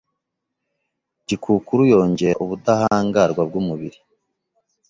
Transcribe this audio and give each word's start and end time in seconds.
Gikukuru 1.27 1.81
yongera 1.91 2.39
ubudahangarwa 2.43 3.41
bw’umubiri, 3.49 3.99